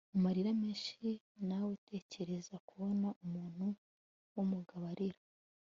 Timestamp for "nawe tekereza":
1.49-2.55